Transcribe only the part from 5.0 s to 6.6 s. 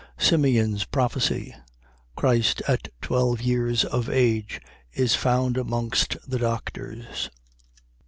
found amongst the